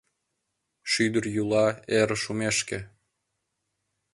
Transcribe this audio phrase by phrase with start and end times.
[0.91, 1.67] Шӱдыр йӱла
[1.97, 2.79] эр шумешке.